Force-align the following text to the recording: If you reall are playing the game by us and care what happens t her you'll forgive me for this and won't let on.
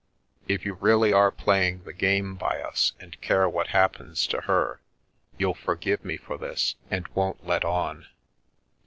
If 0.47 0.65
you 0.65 0.73
reall 0.73 1.13
are 1.13 1.29
playing 1.29 1.83
the 1.83 1.93
game 1.93 2.33
by 2.33 2.59
us 2.59 2.93
and 2.99 3.21
care 3.21 3.47
what 3.47 3.67
happens 3.67 4.25
t 4.25 4.35
her 4.45 4.81
you'll 5.37 5.53
forgive 5.53 6.03
me 6.03 6.17
for 6.17 6.39
this 6.39 6.73
and 6.89 7.07
won't 7.09 7.45
let 7.45 7.63
on. 7.63 8.07